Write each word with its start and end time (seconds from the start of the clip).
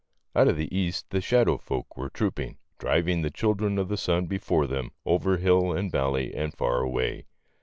Out 0.35 0.47
of 0.47 0.57
the 0.57 0.75
east 0.75 1.11
the 1.11 1.21
shadow 1.21 1.59
folk 1.59 1.95
were 1.95 2.09
troop 2.09 2.39
ing, 2.39 2.57
driving 2.79 3.21
the 3.21 3.29
children 3.29 3.77
of 3.77 3.87
the 3.87 3.97
sun 3.97 4.25
before 4.25 4.65
them 4.65 4.89
over 5.05 5.37
hill 5.37 5.71
and 5.73 5.91
valley 5.91 6.33
and 6.33 6.55
far 6.55 6.79
away. 6.81 7.27